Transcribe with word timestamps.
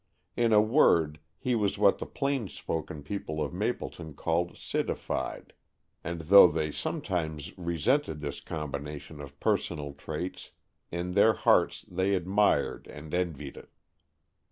In 0.35 0.51
a 0.51 0.63
word, 0.63 1.19
he 1.37 1.53
was 1.53 1.77
what 1.77 1.99
the 1.99 2.07
plain 2.07 2.47
spoken 2.47 3.03
people 3.03 3.39
of 3.39 3.53
Mapleton 3.53 4.15
called 4.15 4.57
citified, 4.57 5.53
and 6.03 6.21
though 6.21 6.47
they 6.47 6.71
sometimes 6.71 7.55
resented 7.55 8.19
this 8.19 8.39
combination 8.39 9.21
of 9.21 9.39
personal 9.39 9.93
traits, 9.93 10.53
in 10.89 11.11
their 11.13 11.33
hearts 11.33 11.83
they 11.83 12.15
admired 12.15 12.87
and 12.87 13.13
envied 13.13 13.55
it. 13.55 13.69